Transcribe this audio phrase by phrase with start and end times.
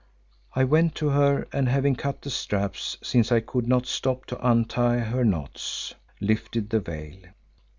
[0.55, 4.47] I went to her and having cut the straps, since I could not stop to
[4.49, 7.17] untie their knots, lifted the veil.